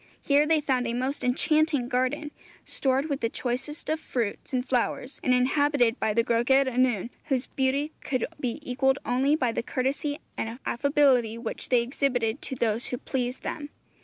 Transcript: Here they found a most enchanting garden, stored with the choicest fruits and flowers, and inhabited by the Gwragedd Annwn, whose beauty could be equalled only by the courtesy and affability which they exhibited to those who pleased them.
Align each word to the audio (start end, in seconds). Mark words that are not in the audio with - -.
Here 0.23 0.47
they 0.47 0.61
found 0.61 0.87
a 0.87 0.95
most 0.95 1.23
enchanting 1.23 1.87
garden, 1.87 2.31
stored 2.65 3.05
with 3.07 3.19
the 3.19 3.29
choicest 3.29 3.87
fruits 3.99 4.51
and 4.51 4.67
flowers, 4.67 5.19
and 5.23 5.31
inhabited 5.31 5.99
by 5.99 6.11
the 6.15 6.23
Gwragedd 6.23 6.65
Annwn, 6.65 7.11
whose 7.25 7.45
beauty 7.45 7.91
could 8.03 8.25
be 8.39 8.57
equalled 8.67 8.97
only 9.05 9.35
by 9.35 9.51
the 9.51 9.61
courtesy 9.61 10.17
and 10.39 10.57
affability 10.65 11.37
which 11.37 11.69
they 11.69 11.83
exhibited 11.83 12.41
to 12.41 12.55
those 12.55 12.87
who 12.87 12.97
pleased 12.97 13.43
them. 13.43 13.69